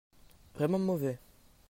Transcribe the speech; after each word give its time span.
Vraiment 0.55 0.79
mauvais. 0.79 1.19